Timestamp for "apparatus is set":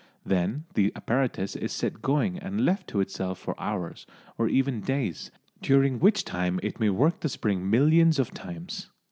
0.95-2.01